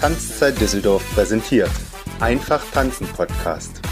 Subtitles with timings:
[0.00, 1.70] Tanzzeit Düsseldorf präsentiert.
[2.20, 3.82] Einfach tanzen Podcast.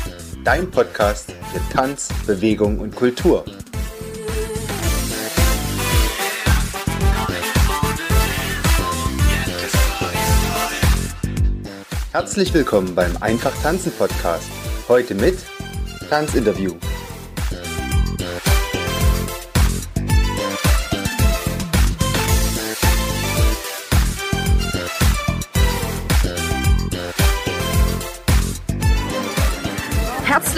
[0.43, 3.45] Dein Podcast für Tanz, Bewegung und Kultur.
[12.13, 14.49] Herzlich willkommen beim Einfach tanzen Podcast.
[14.88, 15.37] Heute mit
[16.09, 16.73] Tanzinterview.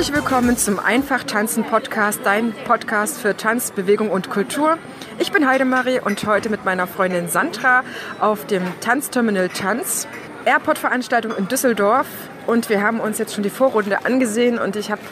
[0.00, 4.78] Herzlich willkommen zum Einfach Tanzen Podcast, dein Podcast für Tanz, Bewegung und Kultur.
[5.18, 7.84] Ich bin Heidemarie und heute mit meiner Freundin Sandra
[8.18, 10.08] auf dem Tanzterminal Tanz,
[10.46, 12.06] Airport-Veranstaltung in Düsseldorf.
[12.46, 15.02] Und wir haben uns jetzt schon die Vorrunde angesehen und ich habe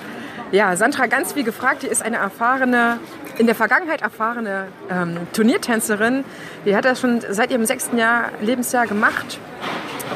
[0.52, 1.83] ja, Sandra ganz viel gefragt.
[1.83, 2.98] Die ist eine erfahrene,
[3.36, 6.25] in der Vergangenheit erfahrene ähm, Turniertänzerin.
[6.64, 9.39] Die hat das schon seit ihrem sechsten Jahr, Lebensjahr gemacht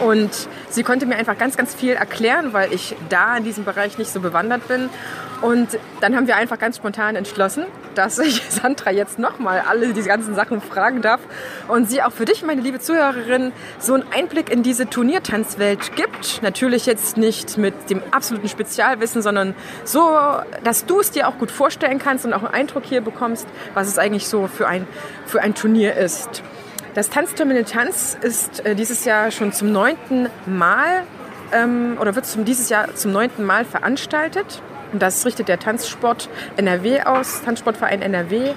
[0.01, 0.31] und
[0.71, 4.13] sie konnte mir einfach ganz, ganz viel erklären, weil ich da in diesem Bereich nicht
[4.13, 4.89] so bewandert bin.
[5.43, 7.65] Und dann haben wir einfach ganz spontan entschlossen,
[7.97, 11.21] dass ich Sandra jetzt nochmal alle diese ganzen Sachen fragen darf
[11.67, 16.43] und sie auch für dich, meine liebe Zuhörerin, so einen Einblick in diese Turniertanzwelt gibt.
[16.43, 19.55] Natürlich jetzt nicht mit dem absoluten Spezialwissen, sondern
[19.85, 20.17] so,
[20.63, 23.89] dass du es dir auch gut vorstellen kannst und auch einen Eindruck hier bekommst, was
[23.89, 24.87] es eigentlich so für ein,
[25.27, 26.43] für ein Turnier ist.
[26.95, 31.05] Das Tanzterminal Tanz ist äh, dieses Jahr schon zum neunten Mal
[31.51, 34.61] ähm, oder wird zum, dieses Jahr zum neunten Mal veranstaltet.
[34.93, 38.53] Und das richtet der Tanzsport NRW aus, Tanzsportverein NRW.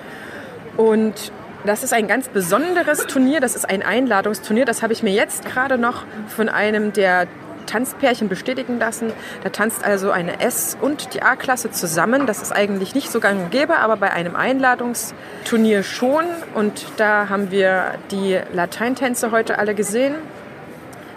[0.75, 1.31] Und
[1.66, 3.39] das ist ein ganz besonderes Turnier.
[3.39, 4.66] Das ist ein Einladungsturnier.
[4.66, 7.28] Das habe ich mir jetzt gerade noch von einem der
[7.66, 9.11] Tanzpärchen bestätigen lassen.
[9.44, 12.25] Da tanzt also eine S- und die A-Klasse zusammen.
[12.25, 16.25] Das ist eigentlich nicht so gang und gäbe, aber bei einem Einladungsturnier schon.
[16.53, 20.16] Und da haben wir die Lateintänze heute alle gesehen.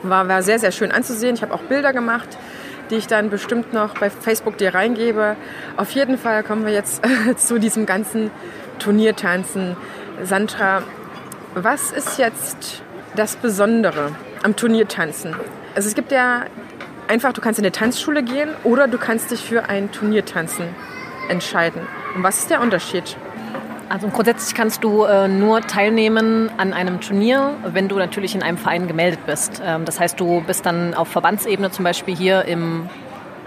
[0.02, 1.34] War, war sehr, sehr schön anzusehen.
[1.34, 2.38] Ich habe auch Bilder gemacht,
[2.90, 5.36] die ich dann bestimmt noch bei Facebook dir reingebe.
[5.76, 7.02] Auf jeden Fall kommen wir jetzt
[7.36, 8.30] zu diesem ganzen
[8.78, 9.76] Turniertanzen.
[10.22, 10.82] Sandra,
[11.54, 12.82] was ist jetzt
[13.16, 14.12] das Besondere
[14.42, 15.34] am Turniertanzen?
[15.78, 16.46] Also es gibt ja
[17.06, 20.64] einfach, du kannst in eine Tanzschule gehen oder du kannst dich für ein Turniertanzen
[21.28, 21.82] entscheiden.
[22.16, 23.16] Und was ist der Unterschied?
[23.88, 28.58] Also grundsätzlich kannst du äh, nur teilnehmen an einem Turnier, wenn du natürlich in einem
[28.58, 29.62] Verein gemeldet bist.
[29.64, 32.90] Ähm, das heißt, du bist dann auf Verbandsebene zum Beispiel hier im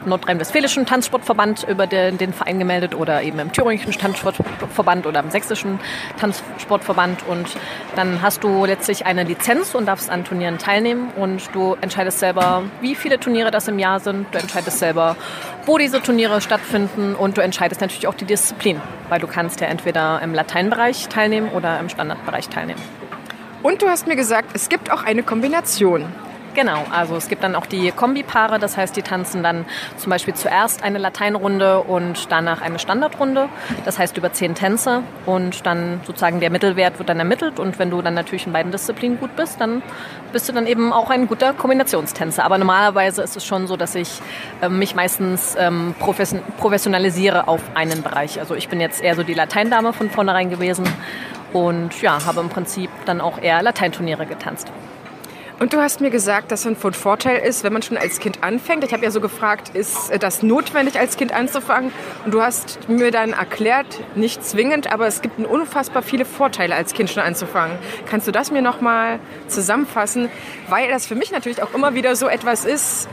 [0.06, 5.80] nordrhein-westfälischen Tanzsportverband über den, den, Verein gemeldet oder eben im thüringischen Tanzsportverband oder im sächsischen
[6.20, 7.28] Tanzsportverband.
[7.28, 7.48] Und
[7.96, 11.10] dann hast du letztlich eine Lizenz und darfst an Turnieren teilnehmen.
[11.16, 14.28] Und du entscheidest selber, wie viele Turniere das im Jahr sind.
[14.32, 15.16] Du entscheidest selber,
[15.66, 17.16] wo diese Turniere stattfinden.
[17.16, 21.50] Und du entscheidest natürlich auch die Disziplin, weil du kannst ja entweder im Lateinbereich teilnehmen
[21.50, 22.82] oder im Standardbereich teilnehmen.
[23.64, 26.06] Und du hast mir gesagt, es gibt auch eine Kombination.
[26.54, 30.34] Genau, also es gibt dann auch die Kombipaare, das heißt, die tanzen dann zum Beispiel
[30.34, 33.48] zuerst eine Lateinrunde und danach eine Standardrunde,
[33.86, 37.90] das heißt über zehn Tänze und dann sozusagen der Mittelwert wird dann ermittelt und wenn
[37.90, 39.82] du dann natürlich in beiden Disziplinen gut bist, dann
[40.34, 42.44] bist du dann eben auch ein guter Kombinationstänzer.
[42.44, 44.22] Aber normalerweise ist es schon so, dass ich
[44.62, 45.96] äh, mich meistens ähm,
[46.58, 48.40] professionalisiere auf einen Bereich.
[48.40, 50.86] Also ich bin jetzt eher so die Lateindame von vornherein gewesen
[51.54, 54.70] und ja, habe im Prinzip dann auch eher Lateinturniere getanzt.
[55.62, 58.44] Und du hast mir gesagt, dass es von Vorteil ist, wenn man schon als Kind
[58.44, 58.84] anfängt.
[58.84, 61.92] Ich habe ja so gefragt, ist das notwendig, als Kind anzufangen?
[62.26, 63.86] Und du hast mir dann erklärt,
[64.16, 67.78] nicht zwingend, aber es gibt unfassbar viele Vorteile, als Kind schon anzufangen.
[68.10, 69.20] Kannst du das mir nochmal
[69.50, 70.32] zusammenfassen?
[70.68, 73.08] Weil das für mich natürlich auch immer wieder so etwas ist,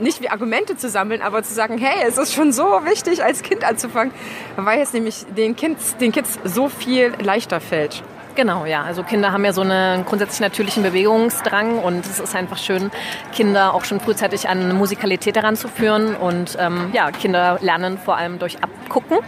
[0.00, 3.44] nicht wie Argumente zu sammeln, aber zu sagen, hey, es ist schon so wichtig, als
[3.44, 4.12] Kind anzufangen,
[4.56, 8.02] weil es nämlich den Kids, den Kids so viel leichter fällt.
[8.34, 8.82] Genau, ja.
[8.82, 12.90] Also Kinder haben ja so einen grundsätzlich natürlichen Bewegungsdrang und es ist einfach schön,
[13.32, 16.16] Kinder auch schon frühzeitig an Musikalität heranzuführen.
[16.16, 19.18] Und ähm, ja, Kinder lernen vor allem durch Abgucken.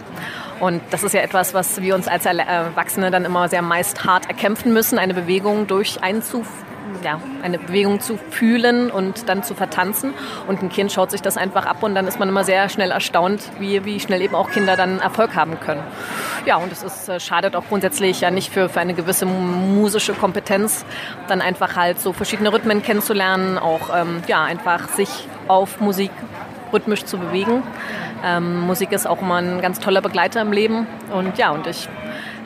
[0.59, 4.27] Und das ist ja etwas, was wir uns als Erwachsene dann immer sehr meist hart
[4.27, 6.64] erkämpfen müssen, eine Bewegung durch einzuführen
[7.05, 10.13] ja, eine Bewegung zu fühlen und dann zu vertanzen.
[10.47, 12.91] Und ein Kind schaut sich das einfach ab und dann ist man immer sehr schnell
[12.91, 15.83] erstaunt, wie, wie schnell eben auch Kinder dann Erfolg haben können.
[16.45, 20.13] Ja, und es ist, äh, schadet auch grundsätzlich ja nicht für, für eine gewisse musische
[20.13, 20.83] Kompetenz,
[21.27, 25.09] dann einfach halt so verschiedene Rhythmen kennenzulernen, auch ähm, ja, einfach sich
[25.47, 26.11] auf Musik
[26.73, 27.61] rhythmisch zu bewegen.
[28.23, 31.87] Ähm, Musik ist auch immer ein ganz toller Begleiter im Leben und ja, und ich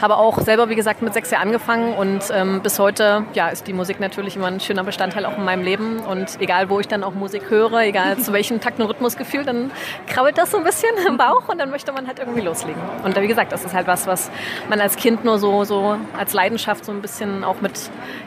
[0.02, 3.68] habe auch selber, wie gesagt, mit sechs Jahren angefangen und ähm, bis heute ja, ist
[3.68, 6.00] die Musik natürlich immer ein schöner Bestandteil auch in meinem Leben.
[6.00, 9.72] Und egal, wo ich dann auch Musik höre, egal zu welchem Takt und Rhythmusgefühl, dann
[10.08, 12.82] krabbelt das so ein bisschen im Bauch und dann möchte man halt irgendwie loslegen.
[13.04, 14.30] Und wie gesagt, das ist halt was, was
[14.70, 17.74] man als Kind nur so, so als Leidenschaft so ein bisschen auch mit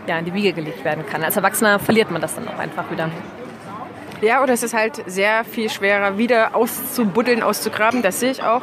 [0.06, 1.22] ja, in die Wiege gelegt werden kann.
[1.22, 3.08] Als Erwachsener verliert man das dann auch einfach wieder.
[4.20, 8.02] Ja, oder es ist halt sehr viel schwerer, wieder auszubuddeln, auszugraben.
[8.02, 8.62] Das sehe ich auch.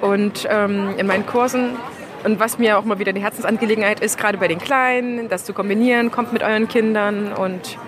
[0.00, 1.76] Und ähm, in meinen Kursen
[2.24, 5.52] und was mir auch mal wieder eine Herzensangelegenheit ist, gerade bei den Kleinen, das zu
[5.52, 7.78] kombinieren, kommt mit euren Kindern und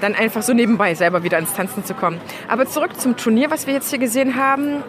[0.00, 2.20] dann einfach so nebenbei selber wieder ins Tanzen zu kommen.
[2.48, 4.82] Aber zurück zum Turnier, was wir jetzt hier gesehen haben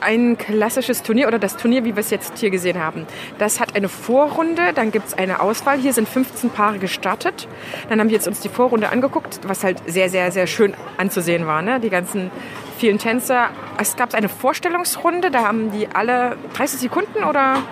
[0.00, 3.06] ein klassisches Turnier oder das Turnier, wie wir es jetzt hier gesehen haben.
[3.38, 5.78] Das hat eine Vorrunde, dann gibt es eine Auswahl.
[5.78, 7.48] Hier sind 15 Paare gestartet.
[7.88, 11.46] Dann haben wir jetzt uns die Vorrunde angeguckt, was halt sehr, sehr, sehr schön anzusehen
[11.46, 11.62] war.
[11.62, 11.80] Ne?
[11.80, 12.30] Die ganzen
[12.78, 13.50] vielen Tänzer.
[13.78, 17.62] Es gab eine Vorstellungsrunde, da haben die alle 30 Sekunden oder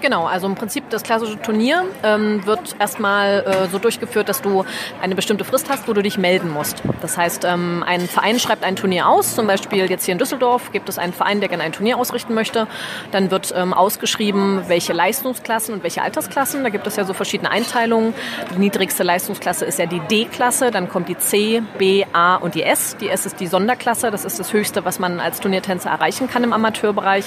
[0.00, 4.64] Genau, also im Prinzip das klassische Turnier ähm, wird erstmal äh, so durchgeführt, dass du
[5.00, 6.82] eine bestimmte Frist hast, wo du dich melden musst.
[7.00, 10.72] Das heißt, ähm, ein Verein schreibt ein Turnier aus, zum Beispiel jetzt hier in Düsseldorf
[10.72, 12.66] gibt es einen Verein, der gerne ein Turnier ausrichten möchte.
[13.10, 16.62] Dann wird ähm, ausgeschrieben, welche Leistungsklassen und welche Altersklassen.
[16.62, 18.14] Da gibt es ja so verschiedene Einteilungen.
[18.54, 22.62] Die niedrigste Leistungsklasse ist ja die D-Klasse, dann kommt die C, B, A und die
[22.62, 22.96] S.
[23.00, 26.44] Die S ist die Sonderklasse, das ist das Höchste, was man als Turniertänzer erreichen kann
[26.44, 27.24] im Amateurbereich.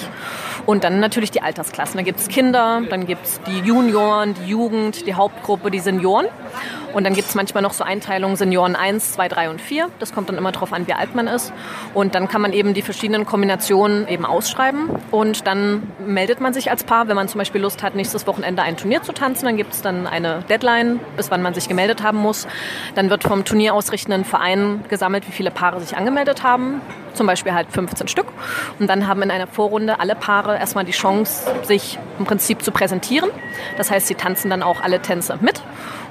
[0.65, 1.97] Und dann natürlich die Altersklassen.
[1.97, 5.79] Da gibt es Kinder, Kinder, dann gibt es die Junioren, die Jugend, die Hauptgruppe, die
[5.79, 6.27] Senioren.
[6.93, 9.89] Und dann gibt es manchmal noch so Einteilungen Senioren 1, 2, 3 und 4.
[9.99, 11.53] Das kommt dann immer darauf an, wie alt man ist.
[11.93, 14.89] Und dann kann man eben die verschiedenen Kombinationen eben ausschreiben.
[15.11, 18.63] Und dann meldet man sich als Paar, wenn man zum Beispiel Lust hat, nächstes Wochenende
[18.63, 19.45] ein Turnier zu tanzen.
[19.45, 22.47] Dann gibt es dann eine Deadline, bis wann man sich gemeldet haben muss.
[22.95, 26.81] Dann wird vom turnierausrichtenden Verein gesammelt, wie viele Paare sich angemeldet haben
[27.19, 28.27] zum Beispiel halt 15 Stück.
[28.79, 32.71] Und dann haben in einer Vorrunde alle Paare erstmal die Chance, sich im Prinzip zu
[32.71, 33.29] präsentieren.
[33.75, 35.61] Das heißt, sie tanzen dann auch alle Tänze mit.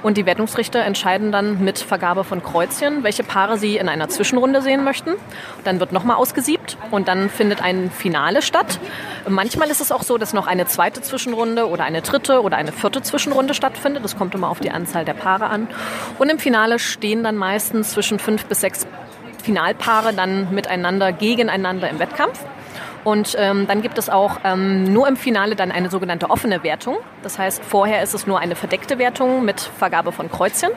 [0.03, 4.61] Und die Wertungsrichter entscheiden dann mit Vergabe von Kreuzchen, welche Paare sie in einer Zwischenrunde
[4.61, 5.15] sehen möchten.
[5.63, 8.79] Dann wird nochmal ausgesiebt und dann findet ein Finale statt.
[9.27, 12.71] Manchmal ist es auch so, dass noch eine zweite Zwischenrunde oder eine dritte oder eine
[12.71, 14.03] vierte Zwischenrunde stattfindet.
[14.03, 15.67] Das kommt immer auf die Anzahl der Paare an.
[16.19, 18.85] Und im Finale stehen dann meistens zwischen fünf bis sechs
[19.49, 22.39] Finalpaare dann miteinander, gegeneinander im Wettkampf.
[23.03, 26.97] Und ähm, dann gibt es auch ähm, nur im Finale dann eine sogenannte offene Wertung.
[27.23, 30.69] Das heißt, vorher ist es nur eine verdeckte Wertung mit Vergabe von Kreuzchen.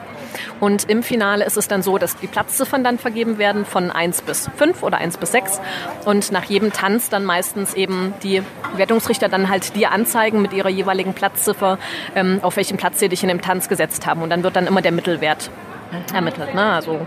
[0.59, 4.23] Und im Finale ist es dann so, dass die Platzziffern dann vergeben werden von 1
[4.23, 5.61] bis 5 oder 1 bis 6.
[6.05, 8.41] Und nach jedem Tanz dann meistens eben die
[8.75, 11.77] Wertungsrichter dann halt dir anzeigen mit ihrer jeweiligen Platzziffer,
[12.15, 14.23] ähm, auf welchem Platz sie dich in dem Tanz gesetzt haben.
[14.23, 15.51] Und dann wird dann immer der Mittelwert
[16.13, 16.55] ermittelt.
[16.55, 16.63] Ne?
[16.63, 17.05] Also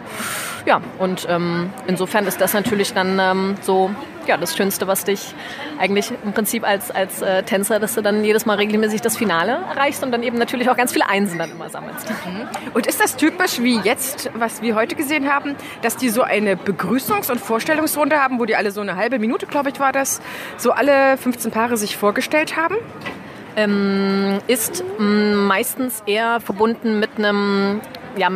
[0.67, 3.91] ja, und ähm, insofern ist das natürlich dann ähm, so
[4.27, 5.35] ja, das Schönste, was dich
[5.79, 9.61] eigentlich im Prinzip als, als äh, Tänzer, dass du dann jedes Mal regelmäßig das Finale
[9.71, 12.11] erreichst und dann eben natürlich auch ganz viele Einsen dann immer sammelst.
[12.11, 12.49] Mhm.
[12.75, 16.57] Und ist das typisch wie jetzt, was wir heute gesehen haben, dass die so eine
[16.57, 20.21] Begrüßungs- und Vorstellungsrunde haben, wo die alle so eine halbe Minute, glaube ich, war das,
[20.57, 22.77] so alle 15 Paare sich vorgestellt haben?
[23.55, 27.81] Ähm, ist meistens eher verbunden mit einem
[28.17, 28.31] ja,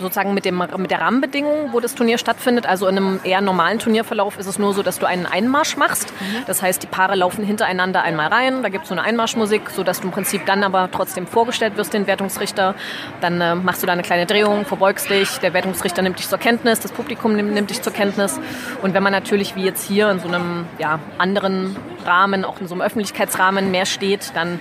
[0.00, 2.66] sozusagen mit, dem, mit der Rahmenbedingung, wo das Turnier stattfindet.
[2.66, 6.12] Also in einem eher normalen Turnierverlauf ist es nur so, dass du einen Einmarsch machst.
[6.20, 6.44] Mhm.
[6.46, 8.62] Das heißt, die Paare laufen hintereinander einmal rein.
[8.62, 11.94] Da gibt es so eine Einmarschmusik, sodass du im Prinzip dann aber trotzdem vorgestellt wirst,
[11.94, 12.74] den Wertungsrichter.
[13.20, 15.38] Dann äh, machst du da eine kleine Drehung, verbeugst dich.
[15.38, 18.40] Der Wertungsrichter nimmt dich zur Kenntnis, das Publikum nimmt, nimmt dich zur Kenntnis.
[18.82, 22.66] Und wenn man natürlich wie jetzt hier in so einem ja, anderen Rahmen, auch in
[22.66, 24.58] so einem Öffentlichkeitsrahmen mehr steht, dann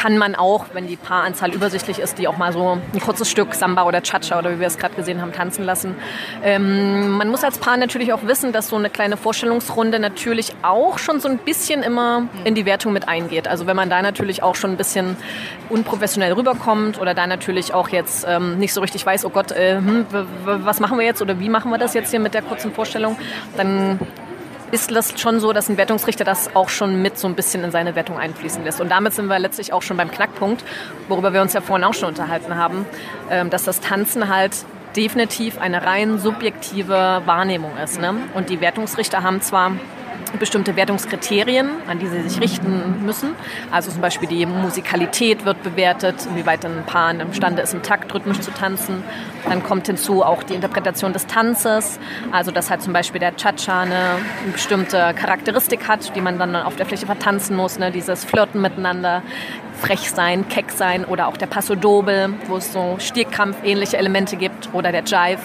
[0.00, 3.54] kann man auch, wenn die Paaranzahl übersichtlich ist, die auch mal so ein kurzes Stück
[3.54, 5.94] Samba oder Cha-Cha oder wie wir es gerade gesehen haben, tanzen lassen.
[6.42, 10.98] Ähm, man muss als Paar natürlich auch wissen, dass so eine kleine Vorstellungsrunde natürlich auch
[10.98, 13.46] schon so ein bisschen immer in die Wertung mit eingeht.
[13.46, 15.18] Also wenn man da natürlich auch schon ein bisschen
[15.68, 19.76] unprofessionell rüberkommt oder da natürlich auch jetzt ähm, nicht so richtig weiß, oh Gott, äh,
[19.76, 20.06] hm,
[20.44, 23.18] was machen wir jetzt oder wie machen wir das jetzt hier mit der kurzen Vorstellung,
[23.54, 24.00] dann
[24.72, 27.70] ist das schon so, dass ein Wertungsrichter das auch schon mit so ein bisschen in
[27.70, 28.80] seine Wertung einfließen lässt.
[28.80, 30.64] Und damit sind wir letztlich auch schon beim Knackpunkt,
[31.08, 32.86] worüber wir uns ja vorhin auch schon unterhalten haben,
[33.30, 34.52] ähm, dass das Tanzen halt
[34.96, 38.00] definitiv eine rein subjektive Wahrnehmung ist.
[38.00, 38.14] Ne?
[38.34, 39.72] Und die Wertungsrichter haben zwar
[40.38, 43.30] bestimmte Wertungskriterien, an die sie sich richten müssen.
[43.70, 48.40] Also zum Beispiel die Musikalität wird bewertet, inwieweit ein Paar imstande ist, im Takt rhythmisch
[48.40, 49.02] zu tanzen.
[49.48, 51.98] Dann kommt hinzu auch die Interpretation des Tanzes,
[52.30, 54.16] also dass halt zum Beispiel der Cha-Cha eine,
[54.52, 57.90] bestimmte Charakteristik hat, die man dann auf der Fläche vertanzen muss, ne?
[57.90, 59.22] dieses Flirten miteinander,
[59.80, 64.72] frech sein, keck sein oder auch der Passo Doble, wo es so Stierkampf-ähnliche Elemente gibt
[64.74, 65.40] oder der Jive,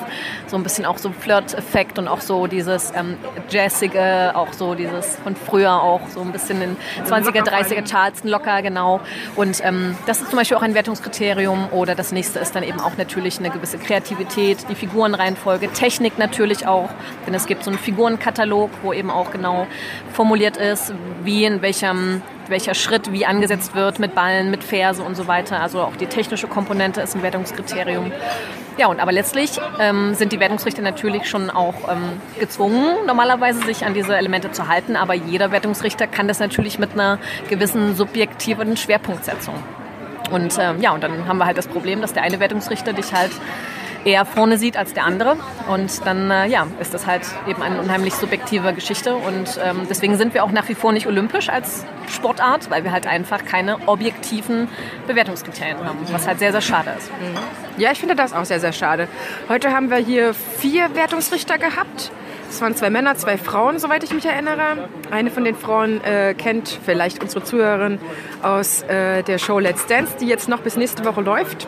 [0.48, 3.18] so ein bisschen auch so Flirt-Effekt und auch so dieses ähm,
[3.50, 6.76] Jazzige, auch so dieses von früher auch so ein bisschen in
[7.06, 9.00] 20er, 30er Charleston locker, genau.
[9.36, 12.80] Und ähm, das ist zum Beispiel auch ein Wertungskriterium oder das nächste ist dann eben
[12.80, 16.90] auch natürlich eine gewisse Kreativität, die Figurenreihenfolge, Technik natürlich auch,
[17.26, 19.68] denn es gibt so einen Figurenkatalog, wo eben auch genau
[20.14, 25.16] formuliert ist, wie in welchem welcher Schritt wie angesetzt wird mit Ballen, mit Ferse und
[25.16, 25.60] so weiter.
[25.62, 28.12] Also auch die technische Komponente ist ein Wertungskriterium.
[28.78, 33.86] Ja, und aber letztlich ähm, sind die Wertungsrichter natürlich schon auch ähm, gezwungen, normalerweise sich
[33.86, 34.96] an diese Elemente zu halten.
[34.96, 39.56] Aber jeder Wertungsrichter kann das natürlich mit einer gewissen subjektiven Schwerpunktsetzung.
[40.32, 43.14] Und ähm, ja, und dann haben wir halt das Problem, dass der eine Wertungsrichter dich
[43.14, 43.32] halt
[44.06, 45.36] eher vorne sieht als der andere.
[45.68, 49.16] Und dann äh, ja, ist das halt eben eine unheimlich subjektive Geschichte.
[49.16, 52.92] Und ähm, deswegen sind wir auch nach wie vor nicht olympisch als Sportart, weil wir
[52.92, 54.70] halt einfach keine objektiven
[55.08, 57.12] Bewertungskriterien haben, was halt sehr, sehr schade ist.
[57.12, 57.82] Mhm.
[57.82, 59.08] Ja, ich finde das auch sehr, sehr schade.
[59.50, 62.12] Heute haben wir hier vier Wertungsrichter gehabt.
[62.50, 64.88] Es waren zwei Männer, zwei Frauen, soweit ich mich erinnere.
[65.12, 68.00] Eine von den Frauen äh, kennt vielleicht unsere Zuhörerin
[68.44, 71.68] aus äh, der Show Let's Dance, die jetzt noch bis nächste Woche läuft.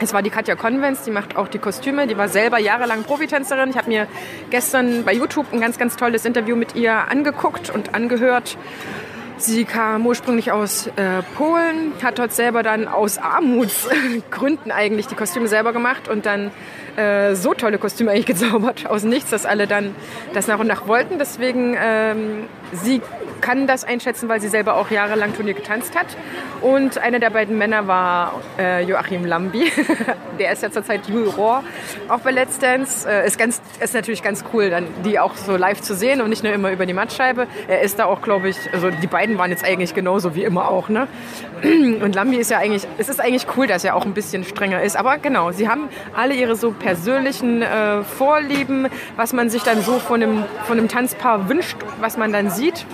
[0.00, 2.06] Es war die Katja Convents, die macht auch die Kostüme.
[2.06, 3.70] Die war selber jahrelang Profitänzerin.
[3.70, 4.06] Ich habe mir
[4.48, 8.56] gestern bei YouTube ein ganz, ganz tolles Interview mit ihr angeguckt und angehört.
[9.38, 15.46] Sie kam ursprünglich aus äh, Polen, hat dort selber dann aus Armutsgründen eigentlich die Kostüme
[15.46, 16.50] selber gemacht und dann
[16.96, 19.94] äh, so tolle Kostüme eigentlich gezaubert aus nichts, dass alle dann
[20.32, 21.18] das nach und nach wollten.
[21.18, 23.00] Deswegen ähm, sie
[23.40, 26.06] kann das einschätzen, weil sie selber auch jahrelang Turnier getanzt hat.
[26.60, 29.70] Und einer der beiden Männer war äh, Joachim Lambi.
[30.38, 31.62] der ist ja zurzeit Juror
[32.08, 33.08] auch bei Let's Dance.
[33.08, 36.30] Äh, ist, ganz, ist natürlich ganz cool, dann die auch so live zu sehen und
[36.30, 37.46] nicht nur immer über die Mattscheibe.
[37.68, 40.68] Er ist da auch, glaube ich, also die beiden waren jetzt eigentlich genauso wie immer
[40.68, 40.88] auch.
[40.88, 41.08] Ne?
[41.62, 44.82] Und Lambi ist ja eigentlich, es ist eigentlich cool, dass er auch ein bisschen strenger
[44.82, 44.96] ist.
[44.96, 49.98] Aber genau, sie haben alle ihre so persönlichen äh, Vorlieben, was man sich dann so
[49.98, 52.86] von einem, von einem Tanzpaar wünscht, was man dann sieht.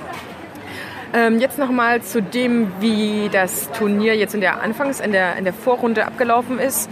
[1.14, 5.44] Ähm, jetzt nochmal zu dem, wie das Turnier jetzt in der Anfangs-, in der, in
[5.44, 6.90] der Vorrunde abgelaufen ist.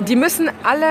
[0.00, 0.86] Die müssen alle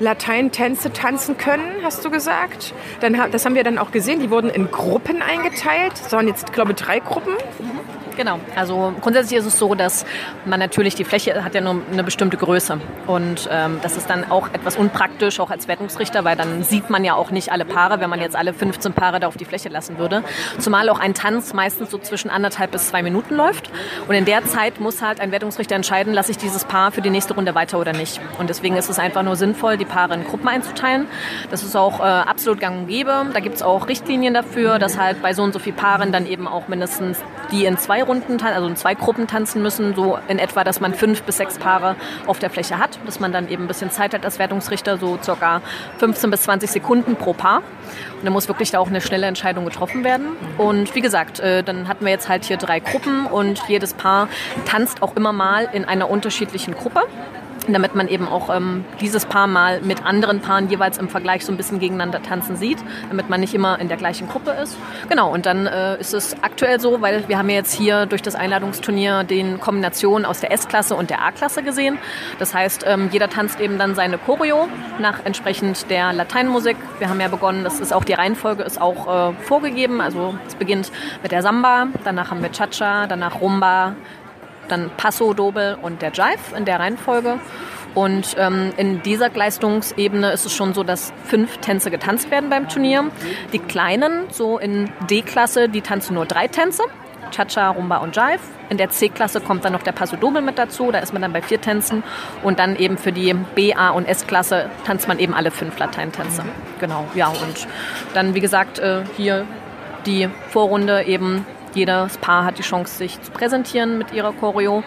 [0.00, 2.72] Lateintänze tanzen können, hast du gesagt.
[3.00, 4.20] Dann, das haben wir dann auch gesehen.
[4.20, 5.92] Die wurden in Gruppen eingeteilt.
[5.94, 7.34] Es waren jetzt, glaube ich, drei Gruppen.
[7.34, 7.80] Mhm.
[8.16, 8.40] Genau.
[8.54, 10.06] Also grundsätzlich ist es so, dass
[10.46, 14.30] man natürlich die Fläche hat ja nur eine bestimmte Größe und ähm, das ist dann
[14.30, 18.00] auch etwas unpraktisch, auch als Wertungsrichter, weil dann sieht man ja auch nicht alle Paare,
[18.00, 20.24] wenn man jetzt alle 15 Paare da auf die Fläche lassen würde.
[20.58, 23.70] Zumal auch ein Tanz meistens so zwischen anderthalb bis zwei Minuten läuft
[24.08, 27.10] und in der Zeit muss halt ein Wertungsrichter entscheiden, lasse ich dieses Paar für die
[27.10, 28.20] nächste Runde weiter oder nicht.
[28.38, 31.06] Und deswegen ist es einfach nur sinnvoll, die Paare in Gruppen einzuteilen.
[31.50, 33.26] Das ist auch äh, absolut gang und gäbe.
[33.34, 36.26] Da gibt es auch Richtlinien dafür, dass halt bei so und so vielen Paaren dann
[36.26, 37.18] eben auch mindestens
[37.52, 40.94] die in zwei Runden, also in zwei Gruppen tanzen müssen, so in etwa, dass man
[40.94, 44.14] fünf bis sechs Paare auf der Fläche hat, dass man dann eben ein bisschen Zeit
[44.14, 45.62] hat als Wertungsrichter, so circa
[45.98, 47.58] 15 bis 20 Sekunden pro Paar.
[47.58, 50.28] Und dann muss wirklich da auch eine schnelle Entscheidung getroffen werden.
[50.58, 54.28] Und wie gesagt, äh, dann hatten wir jetzt halt hier drei Gruppen und jedes Paar
[54.64, 57.02] tanzt auch immer mal in einer unterschiedlichen Gruppe
[57.72, 61.52] damit man eben auch ähm, dieses Paar mal mit anderen Paaren jeweils im Vergleich so
[61.52, 64.76] ein bisschen gegeneinander tanzen sieht, damit man nicht immer in der gleichen Gruppe ist.
[65.08, 68.22] Genau, und dann äh, ist es aktuell so, weil wir haben ja jetzt hier durch
[68.22, 71.98] das Einladungsturnier den Kombinationen aus der S-Klasse und der A-Klasse gesehen.
[72.38, 74.68] Das heißt, ähm, jeder tanzt eben dann seine Choreo
[74.98, 76.76] nach entsprechend der Lateinmusik.
[76.98, 80.00] Wir haben ja begonnen, das ist auch die Reihenfolge ist auch äh, vorgegeben.
[80.00, 80.90] Also es beginnt
[81.22, 83.94] mit der Samba, danach haben wir Cha-Cha, danach Rumba,
[84.68, 87.38] dann Passo, Dobel und der Jive in der Reihenfolge.
[87.94, 92.68] Und ähm, in dieser Leistungsebene ist es schon so, dass fünf Tänze getanzt werden beim
[92.68, 93.06] Turnier.
[93.54, 96.82] Die kleinen, so in D-Klasse, die tanzen nur drei Tänze.
[97.30, 98.40] Cha-Cha, Rumba und Jive.
[98.68, 101.32] In der C-Klasse kommt dann noch der Passo Dobel mit dazu, da ist man dann
[101.32, 102.02] bei vier Tänzen.
[102.42, 106.42] Und dann eben für die B, A und S-Klasse tanzt man eben alle fünf Lateintänze.
[106.42, 106.48] Mhm.
[106.80, 107.28] Genau, ja.
[107.28, 107.66] Und
[108.14, 109.46] dann, wie gesagt, äh, hier
[110.04, 111.46] die Vorrunde eben
[111.76, 114.82] jedes Paar hat die Chance, sich zu präsentieren mit ihrer Choreo.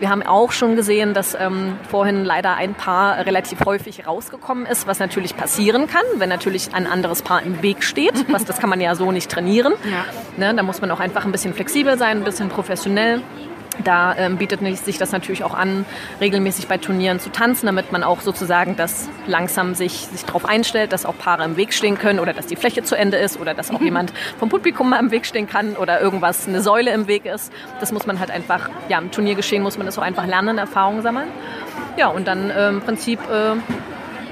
[0.00, 4.88] Wir haben auch schon gesehen, dass ähm, vorhin leider ein Paar relativ häufig rausgekommen ist,
[4.88, 8.12] was natürlich passieren kann, wenn natürlich ein anderes Paar im Weg steht.
[8.32, 9.74] Was, das kann man ja so nicht trainieren.
[9.84, 10.04] Ja.
[10.36, 13.22] Ne, da muss man auch einfach ein bisschen flexibel sein, ein bisschen professionell.
[13.84, 15.86] Da ähm, bietet sich das natürlich auch an,
[16.20, 20.92] regelmäßig bei Turnieren zu tanzen, damit man auch sozusagen das langsam sich, sich darauf einstellt,
[20.92, 23.54] dass auch Paare im Weg stehen können oder dass die Fläche zu Ende ist oder
[23.54, 23.86] dass auch mhm.
[23.86, 27.52] jemand vom Publikum mal im Weg stehen kann oder irgendwas, eine Säule im Weg ist.
[27.80, 31.02] Das muss man halt einfach, ja, im Turniergeschehen muss man das auch einfach lernen, Erfahrungen
[31.02, 31.28] sammeln.
[31.96, 33.56] Ja, und dann äh, im Prinzip äh,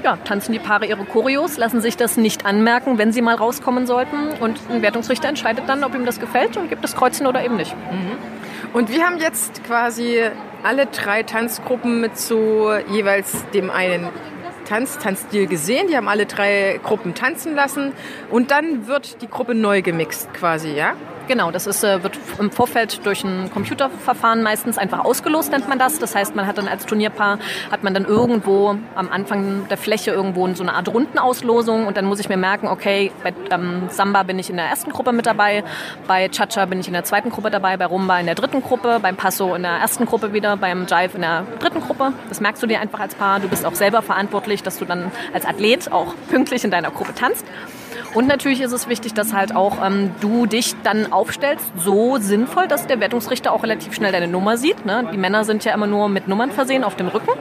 [0.03, 3.87] ja, tanzen die Paare ihre Choreos, lassen sich das nicht anmerken, wenn sie mal rauskommen
[3.87, 4.29] sollten.
[4.39, 7.55] Und ein Wertungsrichter entscheidet dann, ob ihm das gefällt und gibt das Kreuzchen oder eben
[7.55, 7.75] nicht.
[7.91, 8.40] Mhm.
[8.73, 10.21] Und wir haben jetzt quasi
[10.63, 14.07] alle drei Tanzgruppen mit so jeweils dem einen
[14.65, 15.87] Tanz, Tanzstil gesehen.
[15.89, 17.91] Die haben alle drei Gruppen tanzen lassen
[18.29, 20.95] und dann wird die Gruppe neu gemixt quasi, ja?
[21.27, 25.79] Genau, das ist, äh, wird im Vorfeld durch ein Computerverfahren meistens einfach ausgelost, nennt man
[25.79, 25.99] das.
[25.99, 27.39] Das heißt, man hat dann als Turnierpaar,
[27.71, 32.05] hat man dann irgendwo am Anfang der Fläche irgendwo so eine Art Rundenauslosung und dann
[32.05, 35.25] muss ich mir merken, okay, bei ähm, Samba bin ich in der ersten Gruppe mit
[35.25, 35.63] dabei,
[36.07, 38.99] bei Cha-Cha bin ich in der zweiten Gruppe dabei, bei Rumba in der dritten Gruppe,
[39.01, 42.13] beim Passo in der ersten Gruppe wieder, beim Jive in der dritten Gruppe.
[42.29, 43.39] Das merkst du dir einfach als Paar.
[43.39, 47.13] Du bist auch selber verantwortlich, dass du dann als Athlet auch pünktlich in deiner Gruppe
[47.13, 47.45] tanzt.
[48.13, 52.67] Und natürlich ist es wichtig, dass halt auch ähm, du dich dann aufstellst, so sinnvoll,
[52.67, 54.85] dass der Wertungsrichter auch relativ schnell deine Nummer sieht.
[54.85, 55.07] Ne?
[55.11, 57.31] Die Männer sind ja immer nur mit Nummern versehen auf dem Rücken.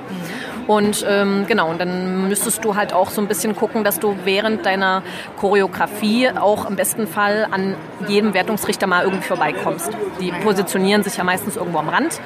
[0.67, 4.17] Und ähm, genau, und dann müsstest du halt auch so ein bisschen gucken, dass du
[4.25, 5.03] während deiner
[5.37, 7.75] Choreografie auch im besten Fall an
[8.07, 9.91] jedem Wertungsrichter mal irgendwie vorbeikommst.
[10.21, 12.21] Die positionieren sich ja meistens irgendwo am Rand.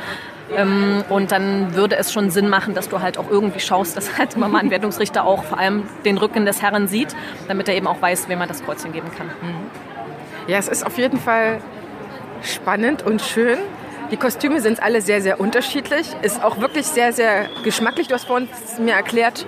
[0.55, 4.19] Ähm, und dann würde es schon Sinn machen, dass du halt auch irgendwie schaust, dass
[4.19, 7.15] halt immer mal ein Wertungsrichter auch vor allem den Rücken des Herren sieht,
[7.49, 9.27] damit er eben auch weiß, wem man das Kreuzchen geben kann.
[9.27, 9.71] Mhm.
[10.47, 11.61] Ja, es ist auf jeden Fall
[12.43, 13.59] spannend und schön.
[14.11, 16.15] Die Kostüme sind alle sehr, sehr unterschiedlich.
[16.21, 18.09] Ist auch wirklich sehr, sehr geschmacklich.
[18.09, 18.49] Du hast vorhin
[18.79, 19.47] mir erklärt,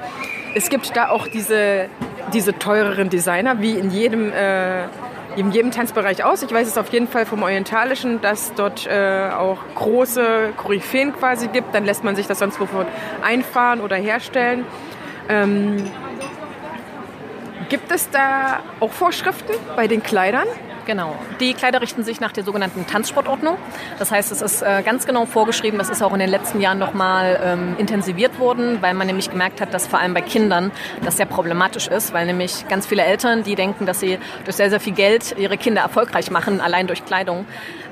[0.54, 1.90] es gibt da auch diese,
[2.32, 4.84] diese teureren Designer, wie in jedem äh,
[5.36, 6.42] in jedem Tanzbereich aus.
[6.42, 11.48] Ich weiß es auf jeden Fall vom Orientalischen, dass dort äh, auch große Koryphäen quasi
[11.48, 11.74] gibt.
[11.74, 12.86] Dann lässt man sich das sonst wovon
[13.22, 14.64] einfahren oder herstellen.
[15.28, 15.90] Ähm,
[17.68, 20.46] gibt es da auch Vorschriften bei den Kleidern?
[20.86, 21.16] Genau.
[21.40, 23.56] Die Kleider richten sich nach der sogenannten Tanzsportordnung.
[23.98, 25.78] Das heißt, es ist äh, ganz genau vorgeschrieben.
[25.78, 29.60] Das ist auch in den letzten Jahren nochmal ähm, intensiviert worden, weil man nämlich gemerkt
[29.60, 30.70] hat, dass vor allem bei Kindern
[31.02, 34.70] das sehr problematisch ist, weil nämlich ganz viele Eltern, die denken, dass sie durch sehr,
[34.70, 37.46] sehr viel Geld ihre Kinder erfolgreich machen, allein durch Kleidung,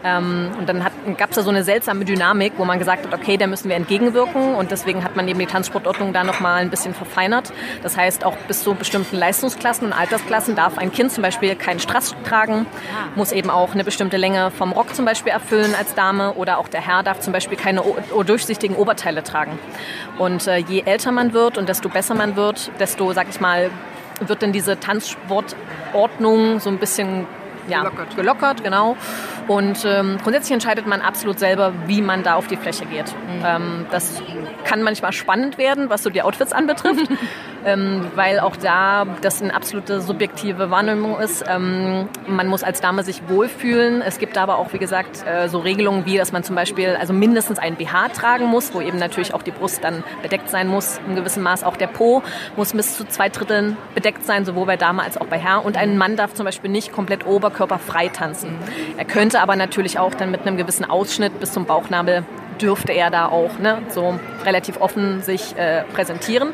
[0.05, 0.85] ähm, und dann
[1.17, 3.77] gab es da so eine seltsame Dynamik, wo man gesagt hat, okay, da müssen wir
[3.77, 4.55] entgegenwirken.
[4.55, 7.53] Und deswegen hat man eben die Tanzsportordnung da nochmal ein bisschen verfeinert.
[7.83, 11.81] Das heißt, auch bis zu bestimmten Leistungsklassen und Altersklassen darf ein Kind zum Beispiel keinen
[11.81, 12.67] Strass tragen,
[13.15, 16.35] muss eben auch eine bestimmte Länge vom Rock zum Beispiel erfüllen als Dame.
[16.35, 17.83] Oder auch der Herr darf zum Beispiel keine
[18.27, 19.59] durchsichtigen Oberteile tragen.
[20.19, 23.71] Und äh, je älter man wird und desto besser man wird, desto, sag ich mal,
[24.21, 27.27] wird dann diese Tanzsportordnung so ein bisschen
[27.69, 28.17] ja, gelockert.
[28.17, 28.97] gelockert, genau.
[29.49, 33.07] Und ähm, grundsätzlich entscheidet man absolut selber, wie man da auf die Fläche geht.
[33.07, 33.45] Mhm.
[33.45, 34.23] Ähm, das
[34.65, 37.09] kann manchmal spannend werden, was so die Outfits anbetrifft,
[38.15, 41.45] weil auch da das eine absolute subjektive Wahrnehmung ist.
[41.49, 44.03] Ähm, man muss als Dame sich wohlfühlen.
[44.03, 47.13] Es gibt aber auch, wie gesagt, äh, so Regelungen wie, dass man zum Beispiel also
[47.13, 51.01] mindestens ein BH tragen muss, wo eben natürlich auch die Brust dann bedeckt sein muss,
[51.09, 52.23] in gewissem Maß auch der Po
[52.57, 55.65] muss bis zu zwei Dritteln bedeckt sein, sowohl bei Dame als auch bei Herr.
[55.65, 58.57] Und ein Mann darf zum Beispiel nicht komplett oberkörperfrei tanzen.
[58.97, 62.25] Er könnte aber natürlich auch dann mit einem gewissen Ausschnitt bis zum Bauchnabel
[62.61, 66.53] dürfte er da auch ne, so relativ offen sich äh, präsentieren.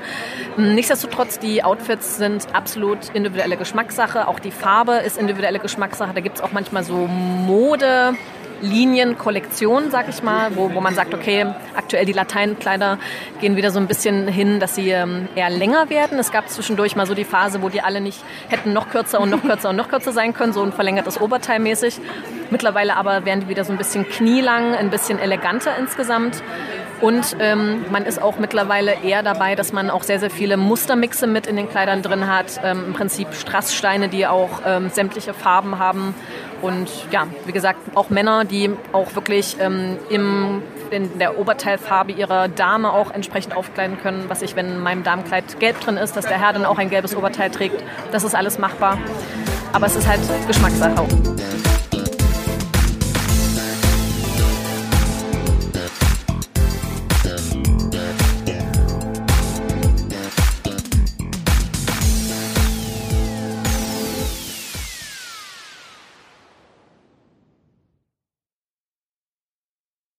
[0.56, 4.28] Nichtsdestotrotz, die Outfits sind absolut individuelle Geschmackssache.
[4.28, 6.12] Auch die Farbe ist individuelle Geschmackssache.
[6.14, 8.14] Da gibt es auch manchmal so Mode.
[8.62, 12.98] Linienkollektion, sag ich mal, wo, wo man sagt, okay, aktuell die Lateinkleider
[13.40, 16.18] gehen wieder so ein bisschen hin, dass sie ähm, eher länger werden.
[16.18, 19.30] Es gab zwischendurch mal so die Phase, wo die alle nicht hätten noch kürzer und
[19.30, 22.00] noch kürzer und noch kürzer sein können, so ein verlängertes Oberteil mäßig.
[22.50, 26.42] Mittlerweile aber werden die wieder so ein bisschen knielang, ein bisschen eleganter insgesamt.
[27.00, 31.26] Und ähm, man ist auch mittlerweile eher dabei, dass man auch sehr, sehr viele Mustermixe
[31.26, 32.60] mit in den Kleidern drin hat.
[32.62, 36.14] Ähm, Im Prinzip Strasssteine, die auch ähm, sämtliche Farben haben.
[36.60, 42.48] Und ja, wie gesagt, auch Männer, die auch wirklich ähm, im, in der Oberteilfarbe ihrer
[42.48, 44.24] Dame auch entsprechend aufkleiden können.
[44.28, 46.90] Was ich, wenn in meinem Damenkleid gelb drin ist, dass der Herr dann auch ein
[46.90, 47.82] gelbes Oberteil trägt.
[48.12, 48.98] Das ist alles machbar.
[49.72, 51.06] Aber es ist halt Geschmackssache.